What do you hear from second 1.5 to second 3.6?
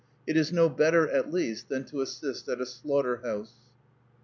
than to assist at a slaughter house.